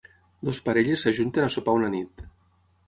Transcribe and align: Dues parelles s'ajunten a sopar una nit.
Dues 0.47 0.61
parelles 0.69 1.03
s'ajunten 1.07 1.49
a 1.49 1.53
sopar 1.59 1.79
una 1.83 1.95
nit. 1.99 2.27